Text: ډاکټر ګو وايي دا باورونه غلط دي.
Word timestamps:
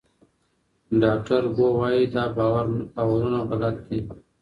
ډاکټر 1.01 1.43
ګو 1.55 1.67
وايي 1.79 2.03
دا 2.15 2.23
باورونه 2.95 3.39
غلط 3.49 3.77
دي. 3.87 3.99